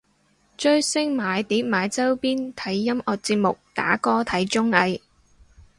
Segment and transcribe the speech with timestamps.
[0.57, 4.99] 追星買碟買周邊睇音樂節目打歌睇綜藝